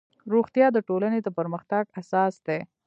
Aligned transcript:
روغتیا 0.33 0.67
د 0.73 0.77
ټولنې 0.87 1.19
د 1.23 1.27
پرمختګ 1.37 1.83
اساس 2.01 2.33
دی 2.47 2.59